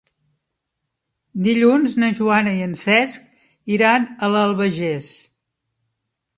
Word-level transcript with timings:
Dilluns 1.47 1.93
na 2.05 2.09
Joana 2.21 2.55
i 2.61 2.65
en 2.69 2.75
Cesc 2.85 3.29
iran 3.79 4.11
a 4.29 4.33
l'Albagés. 4.33 5.15